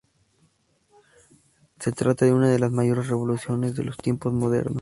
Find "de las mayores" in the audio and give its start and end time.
2.49-3.07